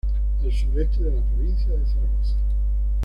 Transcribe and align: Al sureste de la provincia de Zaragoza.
Al 0.43 0.51
sureste 0.51 1.03
de 1.03 1.11
la 1.11 1.21
provincia 1.21 1.67
de 1.77 1.85
Zaragoza. 1.85 2.35